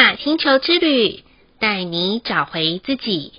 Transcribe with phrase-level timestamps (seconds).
[0.00, 1.22] 雅星球之旅，
[1.58, 3.34] 带你找回自己。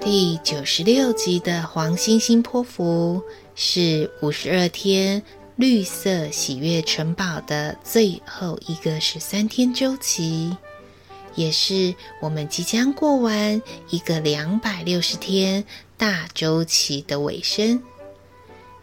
[0.00, 3.20] 第九十六集的黄星星波符
[3.56, 5.20] 是五十二天
[5.56, 10.56] 绿色喜悦城堡的最后一个十三天周期。
[11.38, 15.64] 也是我们即将过完一个两百六十天
[15.96, 17.80] 大周期的尾声。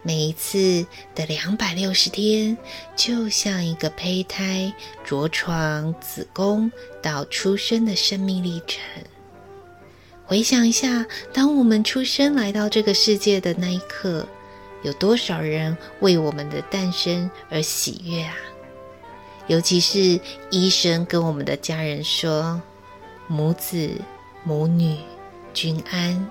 [0.01, 2.57] 每一次的两百六十天，
[2.95, 4.73] 就像一个胚胎
[5.03, 8.79] 着床子宫到出生的生命历程。
[10.23, 14.25] 回想一下，当我们出生来到这个世界的那一刻，
[14.81, 18.33] 有多少人为我们的诞生而喜悦啊？
[19.47, 22.59] 尤其是医生跟我们的家人说
[23.29, 23.91] ：“母子
[24.43, 24.97] 母女
[25.53, 26.27] 均安，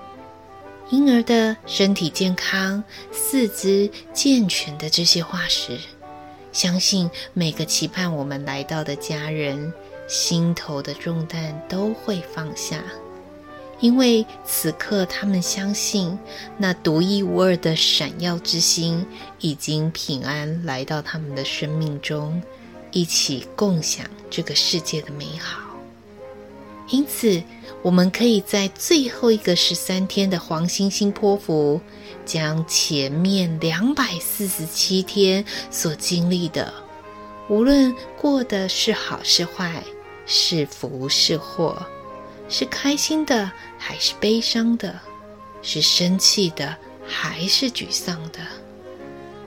[0.89, 5.79] 婴儿的身体健康、四肢健全的这些话时，
[6.51, 9.73] 相信每个期盼我们来到的家人，
[10.09, 12.83] 心头的重担都会放下，
[13.79, 16.19] 因为此刻他们相信
[16.57, 19.05] 那独一无二的闪耀之星
[19.39, 22.41] 已经平安来到他们的生命中。”
[22.95, 25.59] 一起共享这个世界的美好，
[26.87, 27.43] 因此，
[27.81, 31.81] 我们可以在最后一个十三天的黄星星波符，
[32.25, 36.73] 将前面两百四十七天所经历的，
[37.49, 39.83] 无论过的是好是坏，
[40.25, 41.85] 是福是祸，
[42.47, 44.97] 是开心的还是悲伤的，
[45.61, 46.73] 是生气的
[47.05, 48.39] 还是沮丧的，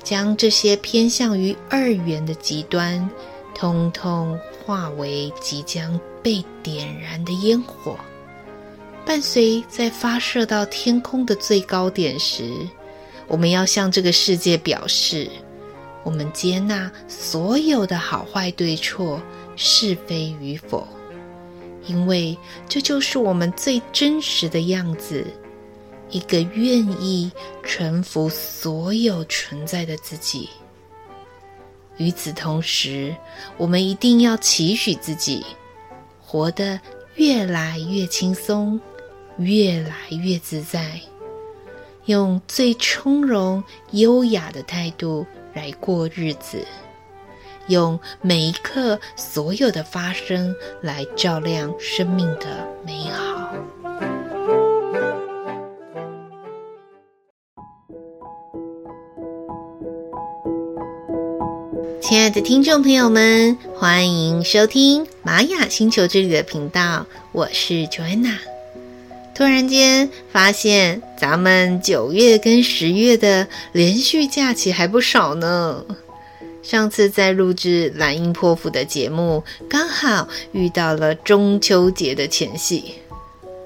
[0.03, 3.09] 将这些偏向于二元的极端。
[3.59, 7.99] 通通化为即将被点燃的烟火，
[9.05, 12.53] 伴随在发射到天空的最高点时，
[13.27, 15.29] 我们要向这个世界表示，
[16.05, 19.21] 我们接纳所有的好坏对错、
[19.57, 20.87] 是非与否，
[21.87, 22.39] 因为
[22.69, 25.27] 这就是我们最真实的样子，
[26.11, 27.29] 一个愿意
[27.65, 30.49] 臣服所有存在的自己。
[31.99, 33.15] 与此同时，
[33.57, 35.45] 我们一定要期许自己
[36.25, 36.81] 活得
[37.17, 38.81] 越来越轻松，
[39.39, 41.01] 越来越自在，
[42.07, 46.65] 用最从容、优雅的态度来过日子，
[47.67, 53.53] 用每一刻所有的发生来照亮生命的美好。
[62.01, 68.37] 亲爱的听众朋友们，欢迎收听玛雅星球之旅的频道，我是 Joanna。
[69.35, 75.85] 突然间发现，咱们九月跟十月的连续假期还不少呢。
[76.63, 82.95] 上次在录制蓝鹰波符的节目，刚好遇到了中秋节的前夕。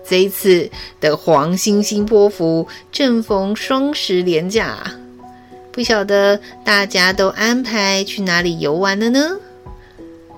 [0.08, 0.68] 这一次
[1.00, 4.92] 的黄星星波符正逢双十连假。
[5.72, 9.38] 不晓得大家都安排去哪里游玩了呢？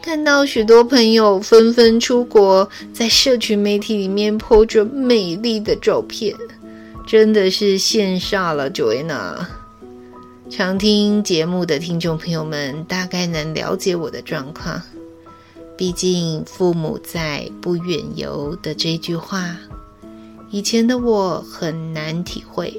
[0.01, 6.37] 看到许多朋友纷纷出国，在社群媒体里面 po 着美丽的照片，
[7.07, 9.47] 真的是羡煞了 Joanna。
[10.51, 14.81] 常听节目的听众朋友们大概能了解我的状况，
[15.77, 19.57] 毕竟父母在，不远游的这句话，
[20.51, 22.73] 以前的我很难体会。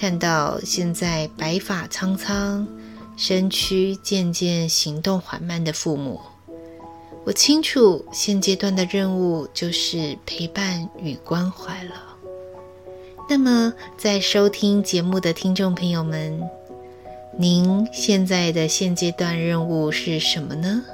[0.00, 2.64] 看到现在白发苍苍、
[3.16, 6.20] 身躯渐渐行动缓慢的父母，
[7.24, 11.94] 我清楚现阶段的任务就是陪伴与关怀了。
[13.28, 16.48] 那么，在收听节目的听众朋友们，
[17.36, 20.84] 您现在的现阶段任务是什么呢？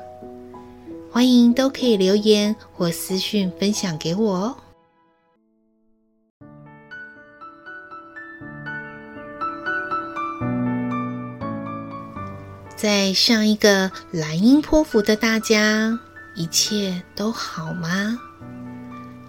[1.13, 4.57] 欢迎都可以留言或私讯分享给我哦。
[12.85, 15.99] 在上一个蓝鹰波符的大家，
[16.35, 18.19] 一切都好吗？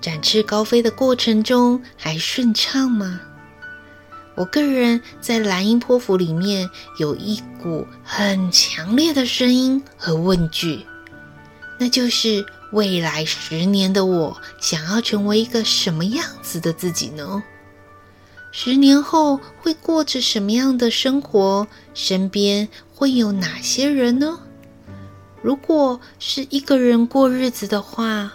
[0.02, 3.22] 展翅高飞的过程中还顺畅吗？
[4.36, 6.70] 我个人在蓝鹰波符里面
[7.00, 10.86] 有一股很强烈的声音和问句，
[11.80, 17.42] 那就是未来十年的我想要成为一个什么样子的自己呢？
[18.52, 21.68] 十年后会过着什么样的生活？
[21.94, 24.40] 身边会有哪些人呢？
[25.42, 28.34] 如果是一个人过日子的话，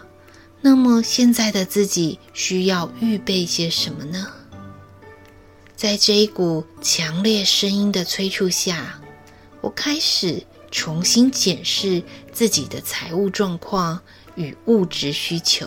[0.60, 4.28] 那么现在的自己需要预备些什么呢？
[5.74, 9.00] 在这一股强烈声音的催促下，
[9.62, 13.98] 我开始重新检视自己的财务状况
[14.34, 15.66] 与物质需求，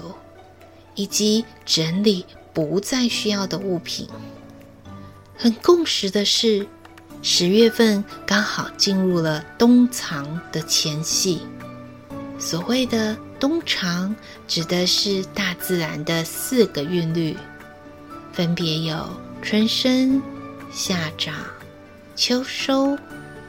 [0.93, 4.07] 以及整理不再需要的物品。
[5.35, 6.67] 很共识的是，
[7.25, 11.41] 十月份刚好进入了冬藏的前夕。
[12.37, 14.13] 所谓的冬藏，
[14.45, 17.37] 指的是大自然的四个韵律，
[18.33, 19.09] 分别有
[19.41, 20.21] 春生、
[20.69, 21.33] 夏长、
[22.13, 22.97] 秋收、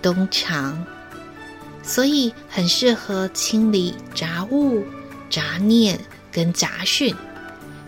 [0.01, 0.87] 冬藏，
[1.83, 4.85] 所以很适合清理杂物、
[5.29, 5.99] 杂念
[6.31, 7.13] 跟杂讯，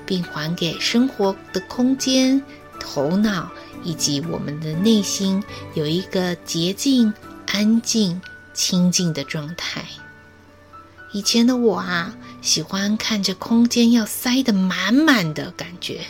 [0.04, 2.42] 并还给生活的空间、
[2.80, 3.48] 头脑。
[3.86, 5.42] 以及我们的内心
[5.74, 7.14] 有一个洁净、
[7.46, 8.20] 安静、
[8.52, 9.84] 清净的状态。
[11.12, 16.00] 以前的我啊，喜欢看着空间要塞得满满的感觉，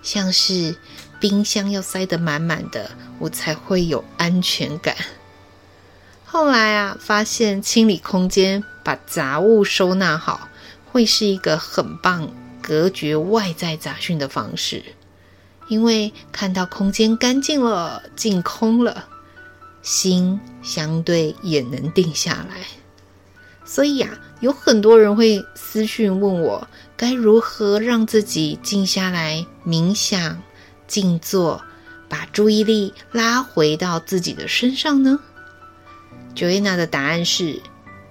[0.00, 0.76] 像是
[1.20, 4.94] 冰箱要塞得满满的，我才会有安全感。
[6.24, 10.48] 后来啊，发现清理空间，把杂物收纳好，
[10.90, 12.30] 会是一个很棒
[12.62, 14.82] 隔绝外在杂讯的方式。
[15.72, 19.08] 因为看到空间干净了、净空了，
[19.80, 22.66] 心相对也能定下来。
[23.64, 24.10] 所以啊，
[24.40, 30.42] 有很多人会私讯问我，该如何让自己静下来冥想、
[30.86, 31.58] 静坐，
[32.06, 35.18] 把注意力拉回到自己的身上呢
[36.36, 37.58] ？Joanna 的答案是：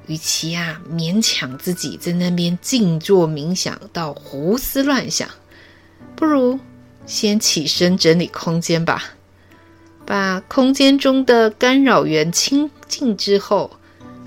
[0.07, 5.29] 与其啊勉强自己在那边静坐冥想到胡思乱想，
[6.15, 6.59] 不如。
[7.05, 9.03] 先起身整理空间吧，
[10.05, 13.71] 把空间中的干扰源清净之后，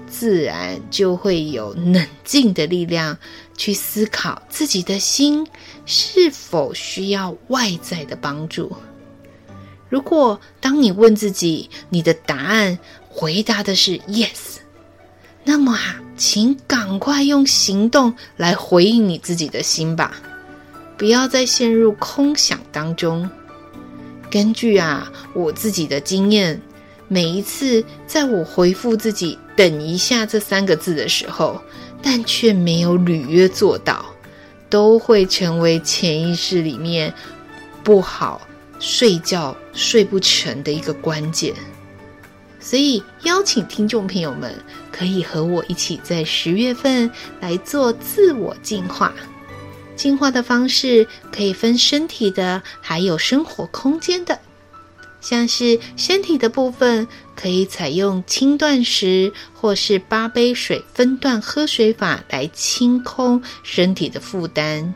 [0.08, 3.18] 自然就会有冷静的力量
[3.56, 5.46] 去思考自己的心
[5.86, 8.70] 是否需要外在的帮助。
[9.88, 12.78] 如果当你问自己，你的答案
[13.08, 14.56] 回答的是 yes，
[15.44, 20.20] 那么啊，请赶快用行动来回应你自己的心吧。
[20.96, 23.28] 不要再陷入空想当中。
[24.30, 26.60] 根据啊我自己的经验，
[27.08, 31.60] 每一次在我回复自己“等一下”这三个字的时候，
[32.02, 34.04] 但却没有履约做到，
[34.68, 37.12] 都会成为潜意识里面
[37.84, 38.40] 不好
[38.80, 41.54] 睡觉睡不成的一个关键。
[42.58, 44.54] 所以，邀请听众朋友们
[44.90, 49.14] 可以和我一起在十月份来做自我净化。
[49.96, 54.38] 净化的方式可以分身体的，还有生活空间的。
[55.20, 64.92] 像是身体的部分，可以采用轻断食或是八杯水分段喝水法来清空身体的负担。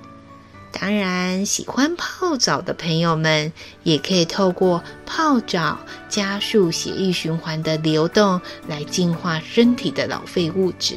[0.71, 3.51] 当然，喜欢泡澡的朋友们，
[3.85, 5.81] 也可以透过泡澡
[6.11, 10.95] 加速血液循环的流动，来净化身体的老废物质。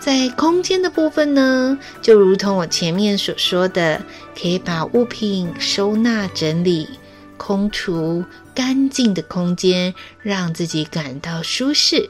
[0.00, 4.02] 在空间的部分呢，就如同我前面所说的，
[4.34, 6.88] 可以把物品收纳整理、
[7.36, 8.24] 空除
[8.54, 12.08] 干净的空间，让自己感到舒适。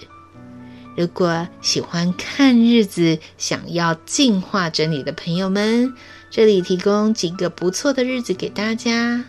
[0.96, 5.92] 如果喜欢看日子、想要净化整理的朋友们，
[6.30, 9.24] 这里提供几个不错的日子给大家，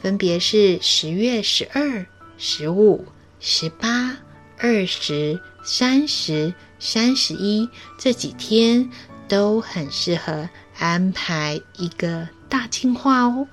[0.00, 2.06] 分别是十月十二、
[2.38, 3.04] 十五、
[3.40, 4.16] 十八、
[4.58, 6.54] 二十、三十。
[6.78, 7.68] 三十一
[7.98, 8.88] 这几天
[9.28, 13.46] 都很适合安排一个大净化哦。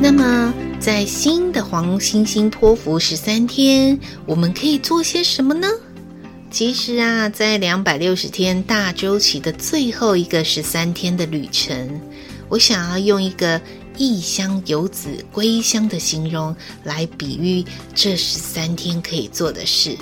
[0.00, 3.96] 那么，在新的黄星星波符十三天，
[4.26, 5.68] 我们可以做些什么呢？
[6.50, 12.00] 其实啊，在两百六十天大周期的最后一个十三天的旅程。
[12.52, 13.58] 我想要用一个
[13.96, 16.54] 异乡游子归乡的形容
[16.84, 19.96] 来比喻这十三天可以做的事。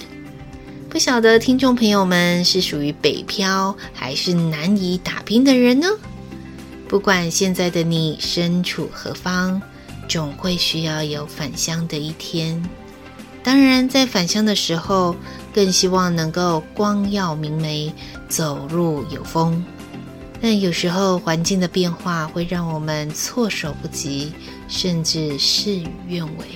[0.89, 5.87] 不晓得听众朋友们是属于北漂还是南移打拼的人呢？
[6.89, 9.63] 不管现在的你身处何方，
[10.09, 12.61] 总会需要有返乡的一天。
[13.45, 15.15] 当然，在返乡的时候，
[15.55, 17.93] 更希望能够光耀明媚，
[18.29, 19.65] 走路有风。
[20.41, 24.33] 但有时候环境的变化会让我们措手不及，
[24.69, 26.47] 甚至事与愿违。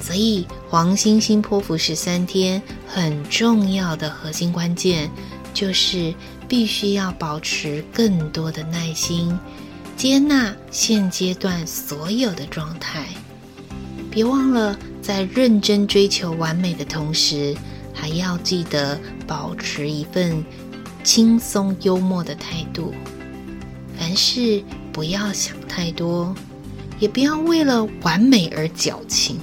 [0.00, 5.10] 所以黄星星波符十三天很重要的核心关键，
[5.54, 6.14] 就是
[6.46, 9.38] 必须要保持更多的耐心，
[9.96, 13.06] 接纳现阶段所有的状态。
[14.10, 17.56] 别忘了，在认真追求完美的同时，
[17.94, 20.44] 还要记得保持一份
[21.04, 22.92] 轻松幽默的态度。
[23.96, 26.34] 凡事不要想太多，
[26.98, 29.38] 也不要为了完美而矫情，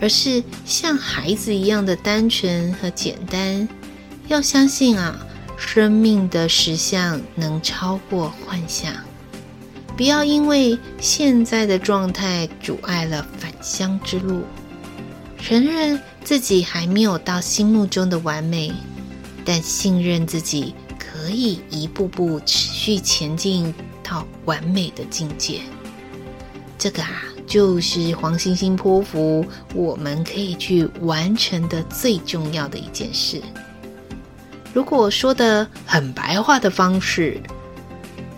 [0.00, 3.68] 而是像孩子一样的单纯和简单。
[4.26, 5.16] 要相信啊，
[5.56, 8.92] 生命的实相能超过幻想。
[9.96, 14.42] 不要因为现在的状态阻碍了返乡之路。
[15.38, 18.72] 承认自己还没有到心目中的完美，
[19.44, 25.60] 但信任自己可以一步步持续前进到完美的境界。
[26.78, 29.44] 这个啊，就是黄星星波符
[29.74, 33.40] 我们可以去完成的最重要的一件事。
[34.72, 37.40] 如果说的很白话的方式，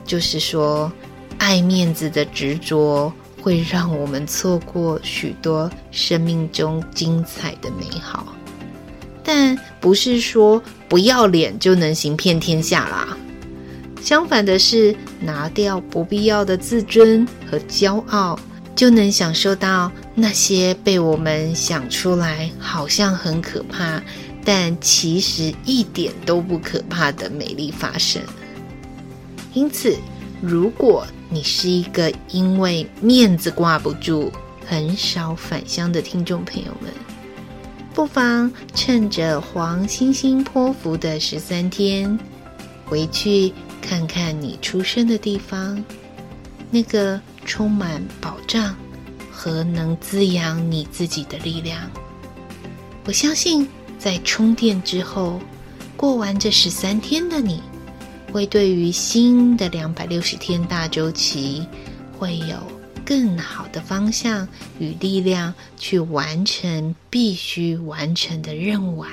[0.05, 0.91] 就是说，
[1.39, 3.13] 爱面子的执着。
[3.43, 8.33] 会让我们错过许多生命中精彩的美好，
[9.25, 13.17] 但不是说不要脸就能行遍天下啦。
[14.01, 18.39] 相反的是，拿掉不必要的自尊和骄傲，
[18.75, 24.03] 就能享受到那些被我们想出来好像很可怕，
[24.45, 28.21] 但其实一点都不可怕的美丽发生。
[29.55, 29.97] 因此，
[30.41, 34.33] 如果你是一个因为面子挂不住、
[34.67, 36.91] 很少返乡的听众朋友们，
[37.95, 42.19] 不妨趁着黄星星波符的十三天，
[42.87, 45.83] 回去看看你出生的地方，
[46.71, 48.75] 那个充满保障
[49.31, 51.91] 和能滋养你自己的力量。
[53.05, 53.69] 我相信，
[53.99, 55.39] 在充电之后，
[55.97, 57.61] 过完这十三天的你。
[58.33, 61.67] 会对于新的两百六十天大周期，
[62.19, 62.57] 会有
[63.13, 69.11] 更好的方向与力量去完成必须完成的任务啊！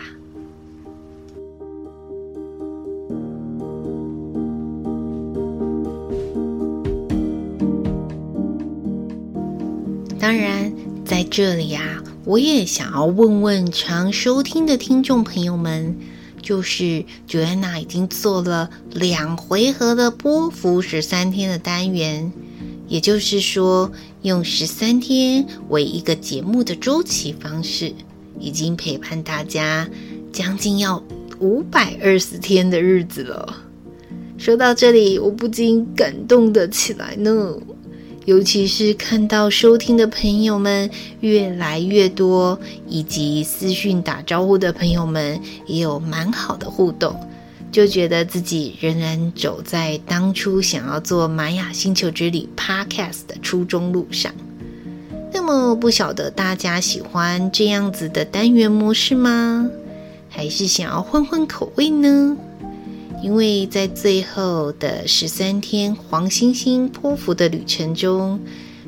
[10.18, 10.72] 当然，
[11.04, 15.98] 在这里啊，我也想要问问常收听的听众朋友们。
[16.42, 22.32] 就是 Joanna 已经做了两回合的波幅十三天的单元，
[22.90, 23.90] 也就是说，
[24.24, 27.94] 用十三天为一个节目的周期方式，
[28.40, 29.88] 已经陪伴大家
[30.34, 31.02] 将近要
[31.40, 33.56] 五百二十天的日子了。
[34.38, 37.54] 说到这里，我不禁感动的起来呢。
[38.26, 40.88] 尤其是看到收听的朋友们
[41.22, 47.16] 越来越多，以及私讯打招呼的朋友们也有蛮好的互动，
[47.80, 54.34] 就觉得自己仍然走在当初想要做玛雅星球之旅 Podcast 的初衷路上。
[55.32, 59.66] 那么，不晓得大家喜欢这样子的单元模式吗？
[60.28, 62.36] 还是想要换换口味呢？
[63.24, 68.38] 因为在最后的十三天黄星星波符的旅程中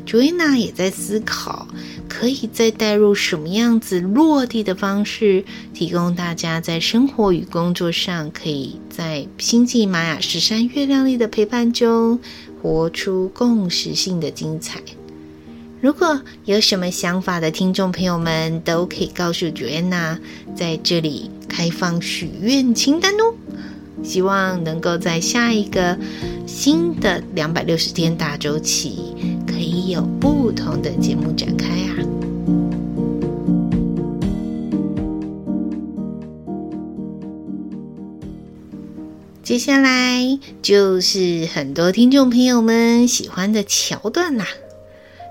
[0.05, 1.67] ，Joanna 也在思考，
[2.07, 5.43] 可以再带入什么样子落地的方式，
[5.73, 12.19] 提供大家在生活与工作上，可以在星际玛雅十三月亮历的陪伴中，
[12.61, 14.81] 活出共识性的精彩。
[15.81, 20.19] 如果有什么想法的听众朋友们，都可以告诉 Joanna，
[20.55, 23.33] 在这里开放许愿清单哦。
[24.03, 25.97] 希望能够在下一个
[26.47, 29.13] 新的两百六十天大周期，
[29.87, 31.95] 有不同的节目展开啊！
[39.43, 44.45] 接下来就是很多听众朋友们喜欢的桥段啦，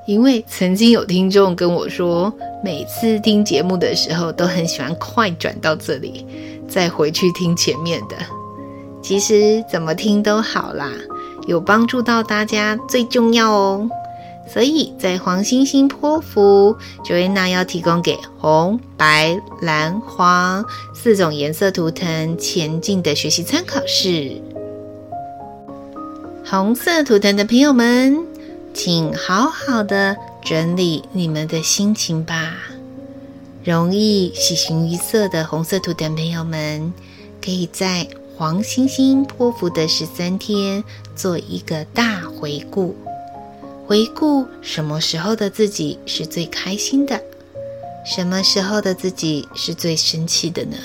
[0.07, 6.26] 因为曾经有听众跟我说，每次听节目的时候都很喜欢快转到这里，
[6.69, 8.16] 再回去听前面的。
[9.02, 10.90] 其实怎么听都好啦，
[11.47, 13.88] 有帮助到大家最重要哦。
[14.52, 24.42] 所以在黄星星波符，Joanna 要提供给红、白、蓝、黄四种颜色图腾前进的学习参考是：
[26.45, 28.26] 红色图腾的朋友们，
[28.75, 32.57] 请好好的整理你们的心情吧。
[33.62, 36.92] 容易喜形于色的红色图腾朋友们，
[37.45, 40.83] 可以在黄星星波符的十三天，
[41.14, 42.97] 做一个大回顾。
[43.91, 47.21] 回顾什么时候的自己是最开心的，
[48.07, 50.77] 什么时候的自己是最生气的呢？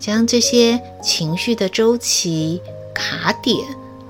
[0.00, 2.60] 将这些情绪的周期、
[2.92, 3.56] 卡点，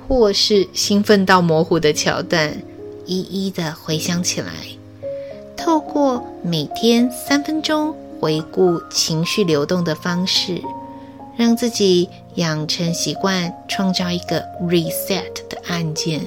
[0.08, 2.62] 或是兴奋到模糊的桥段，
[3.04, 4.54] 一一的回想起来。
[5.54, 10.62] 透过每天三分钟回顾情绪流动的方式，
[11.36, 16.26] 让自己养成习惯，创造一个 reset 的按键。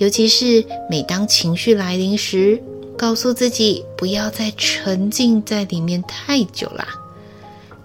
[0.00, 2.58] 尤其是每当情绪来临时，
[2.96, 6.88] 告诉自己不要再沉浸在里面太久了。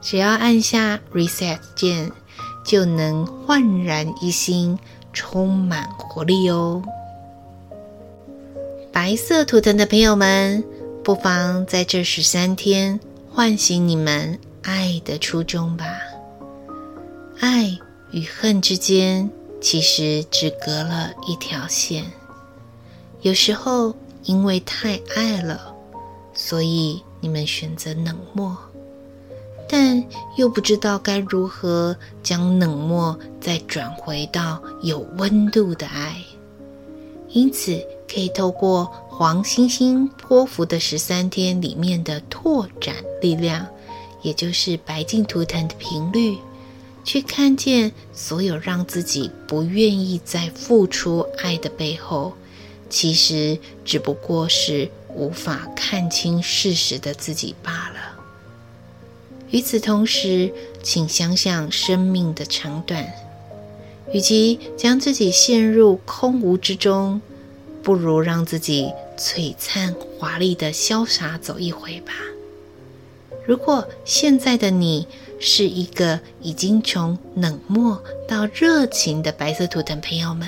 [0.01, 2.09] 只要按下 reset 键，
[2.65, 4.79] 就能焕然一新，
[5.11, 6.81] 充满活力哦。
[8.93, 10.63] 白色图腾的朋友们，
[11.03, 12.97] 不妨在这十三天
[13.29, 15.85] 唤醒你们爱的初衷吧。
[17.41, 17.77] 爱
[18.11, 19.29] 与恨之间，
[19.65, 22.05] 其实只隔了一条线。
[23.21, 25.73] 有时候因为太爱了，
[26.35, 28.55] 所以你们选择冷漠。
[29.67, 30.05] 但
[30.35, 36.15] 又不知道该如何将冷漠再转回到有温度的爱，
[37.29, 43.65] 因此可以透过黄星星波符的十三天里面的拓展力量，
[44.21, 46.37] 也就是白镜图腾的频率，
[47.05, 52.33] 去看见所有让自己不愿意再付出爱的背后，
[52.89, 58.19] 其实只不过是无法看清事实的自己罢了。
[59.51, 63.07] 与此同时，请想想生命的长短，
[64.11, 67.21] 与其将自己陷入空无之中，
[67.83, 72.13] 不如让自己璀璨华丽的潇洒走一回吧。
[73.45, 75.07] 如果现在的你
[75.39, 80.47] 是一个已经从冷漠到热情的白色图腾朋友们，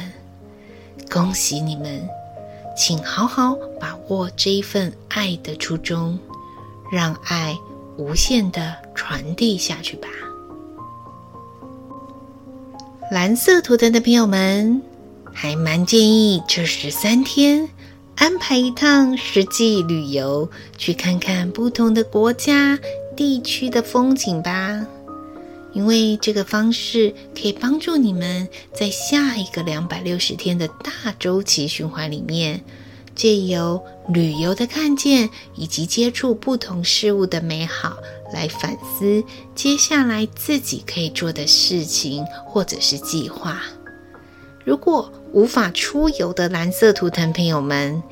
[1.12, 2.08] 恭喜你们，
[2.76, 6.18] 请好好把握这一份爱的初衷，
[6.92, 7.58] 让爱。
[8.00, 10.08] 无限的传递下去吧。
[13.10, 14.84] 蓝色图腾的朋友们，
[15.34, 17.68] 还蛮建议这十三天
[18.16, 22.78] 安排一趟实际旅游，去看看不同的国家、
[23.18, 24.88] 地区的风景吧。
[25.74, 32.64] 因为这个方式可以帮助你们在下一个两百六十天的大周期循环里面。
[33.14, 37.98] 借由旅游的看见以及接触不同事物的美好，
[38.32, 39.24] 来反思
[39.56, 43.60] 接下来自己可以做的事情或者是计划。
[44.64, 48.04] 如果无法出游的蓝色图腾朋友们，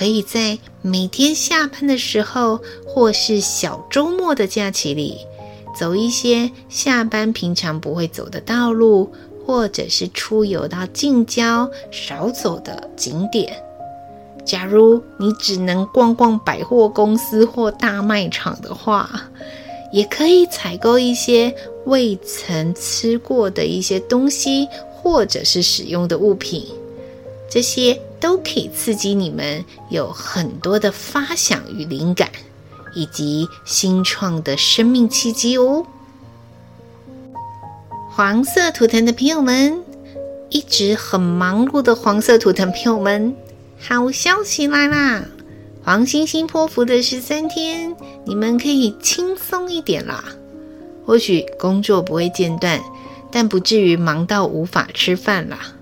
[0.00, 5.18] 可以在每天下班的时候，或是小周末的假期里，
[5.78, 9.12] 走一些下班平常不会走的道路，
[9.44, 13.62] 或者是出游到近郊少走的景点。
[14.42, 19.28] 假如你只能逛逛百货公司或大卖场的话，
[19.92, 26.64] 也可以采购一些未曾吃过的一些东西，或者是使用的物品，
[27.50, 32.30] 这些都可以刺激你们有很多的发想与灵感，
[32.94, 35.86] 以及新创的生命契机哦。
[38.10, 39.82] 黄色图腾的朋友们，
[40.50, 43.34] 一直很忙碌的黄色图腾朋友们。
[43.82, 45.24] 好消息来啦！
[45.82, 50.22] 黄星星波符的十三天，你们可以轻松一点啦。
[51.06, 52.82] 或许工作不会间断，
[53.30, 55.72] 但不至于忙到无法吃饭啦。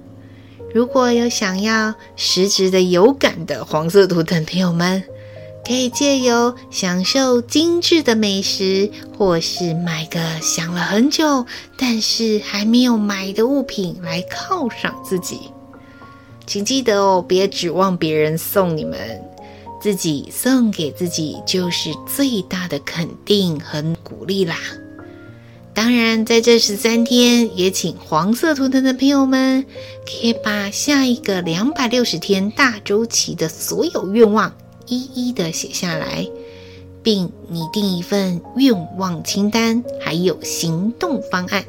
[0.74, 5.02] 如果有想要实质的有感的黄色图腾朋友们，
[5.66, 15.40] 可以借由享受精致的美食，或是买个想了很久但是还没有买的物品来犒赏自己。
[16.46, 18.98] 请记得哦，别指望别人送你们，
[19.80, 24.56] 自己送给自己就是最大的肯定和鼓励啦。
[25.78, 29.64] 当然，在这十三天，也请黄色图腾的朋友们，
[30.04, 34.52] 可以把下一个两百六十天大周期的所有愿望
[34.88, 36.26] 一一的写下来，
[37.00, 41.64] 并拟定一份愿望清单，还有行动方案。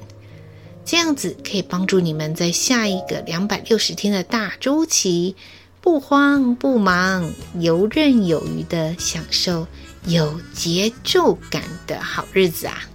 [0.84, 5.36] 这样子可以帮助你们在下一个两百六十天的大周期，
[5.82, 9.68] 不慌不忙、游刃有余的享受
[10.08, 12.90] 有节奏感的好日子啊！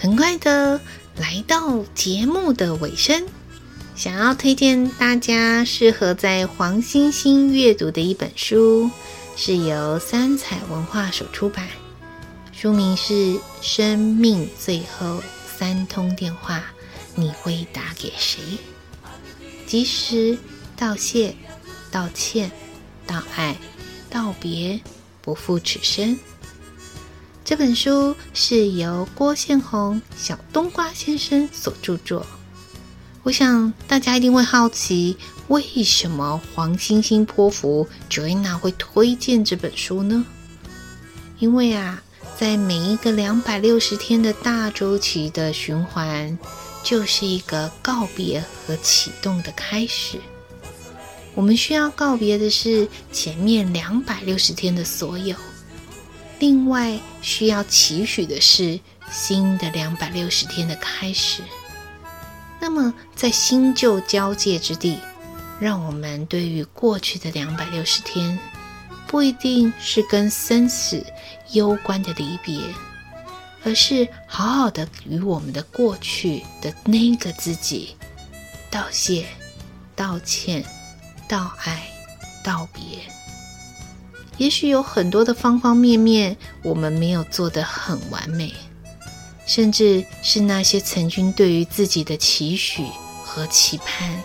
[0.00, 0.80] 很快的
[1.16, 3.26] 来到节目的尾声，
[3.94, 8.90] 想要推荐大家适合在黄星星阅读的一本书，
[9.36, 11.68] 是由三彩文化所出版，
[12.50, 13.12] 书名是
[13.60, 15.06] 《生命最后》。
[15.58, 16.64] 三通电话，
[17.14, 18.40] 你会打给谁？
[19.66, 20.38] 及时
[20.74, 21.36] 道谢、
[21.90, 22.50] 道歉、
[23.06, 23.54] 道爱、
[24.08, 24.80] 道别，
[25.20, 26.18] 不负此生。
[27.50, 32.24] 这本书是由郭宪宏小冬瓜先生所著作。
[33.24, 35.16] 我想大家一定会好奇，
[35.48, 40.24] 为什么黄星星波符 Joanna 会推荐这本书呢？
[41.40, 42.00] 因为啊，
[42.38, 46.38] 在每一个两百六十天的大周期的循环，
[46.84, 50.20] 就是一个告别和启动的开始。
[51.34, 55.34] 我们需要告别的是前面两百六十天的所有，
[56.40, 58.80] 另外需要期许的是
[59.12, 61.42] 新的两百六十天的开始。
[62.58, 64.98] 那么，在新旧交界之地，
[65.60, 68.38] 让我们对于过去的两百六十天，
[69.06, 71.04] 不一定是跟生死
[71.52, 72.58] 攸关的离别，
[73.62, 77.94] 而是好好的与我们的过去的那个自己
[78.70, 79.26] 道谢、
[79.94, 80.64] 道歉、
[81.28, 81.86] 道爱、
[82.42, 82.82] 道别。
[84.40, 88.50] 也许有很多的方方面面，我们没有做得很完美，
[89.44, 92.86] 甚至是那些曾经对于自己的期许
[93.22, 94.18] 和期盼，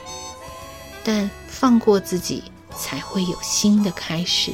[1.04, 2.42] 但放过自己，
[2.78, 4.54] 才会有新的开始。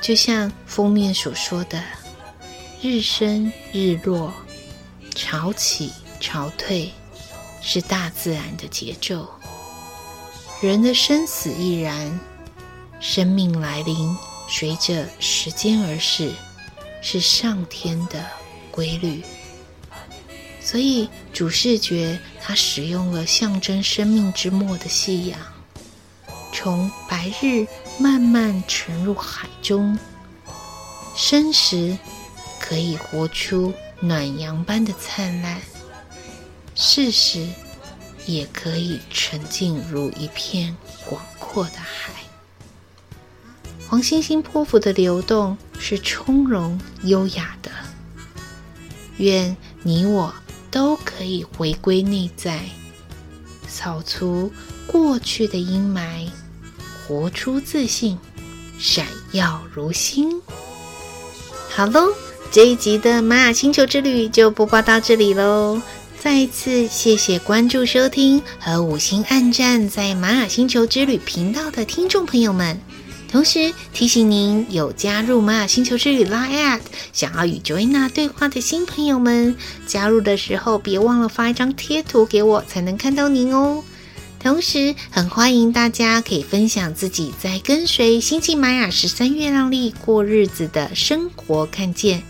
[0.00, 1.84] 就像封面所说的，
[2.80, 4.32] 日升日落，
[5.14, 6.90] 潮起潮退，
[7.60, 9.28] 是大自然的节奏。
[10.62, 12.18] 人的生死亦然，
[13.00, 14.16] 生命来临
[14.48, 16.32] 随着时间而逝，
[17.02, 18.24] 是上天的
[18.70, 19.22] 规律。
[20.60, 25.38] 所以主视觉它使用了象征生命之末的夕阳。
[26.52, 27.66] 从白日
[27.98, 29.98] 慢慢沉入海中，
[31.14, 31.98] 生时
[32.58, 35.60] 可以活出暖阳般的灿烂，
[36.74, 37.46] 逝时
[38.24, 42.12] 也可以沉静如一片广阔的海。
[43.94, 47.70] 黄星星波符的流动是从容优雅的，
[49.18, 50.34] 愿你我
[50.68, 52.58] 都可以回归内在，
[53.68, 54.50] 扫除
[54.88, 56.28] 过去的阴霾。
[57.06, 58.18] 活出自信，
[58.80, 60.40] 闪耀如星。
[61.70, 62.08] 好喽，
[62.50, 65.80] 这一集的玛雅星球之旅就播报到这里喽。
[66.18, 72.76] 再一次谢谢关注、收听和五星按赞在玛雅星球之旅频道的听众朋友们。
[73.34, 76.78] 同时提醒您，有加入玛雅星球之旅 Line@
[77.12, 79.56] 想要与 Joanna 对话的新朋友们，
[79.88, 83.82] 加入的时候别忘了发一张贴图给我，才能看到您哦。
[84.38, 92.22] 同时，很欢迎大家可以分享自己在跟随星际玛雅十三月亮历过日子的生活看见，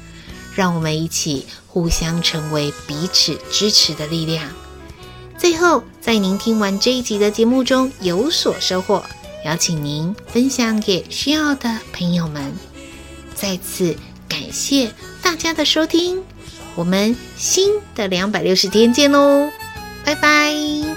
[0.54, 4.48] 让我们一起互相成为彼此支持的力量。
[5.36, 9.04] 最后，在您听完这一集的节目中有所收获，
[9.44, 12.52] 邀请您分享给需要的朋友们。
[13.34, 13.96] 再次
[14.28, 14.90] 感谢
[15.22, 16.22] 大家的收听，
[16.74, 19.50] 我们新的两百六十天见喽，
[20.04, 20.93] 拜拜。